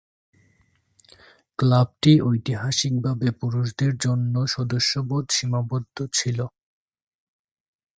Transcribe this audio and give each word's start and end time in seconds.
ক্লাবটি 1.59 2.13
ঐতিহাসিকভাবে 2.21 3.27
পুরুষদের 3.41 3.93
জন্য 3.97 4.35
সদস্যপদ 4.47 5.23
সীমাবদ্ধ 5.31 5.97
ছিল। 6.13 6.39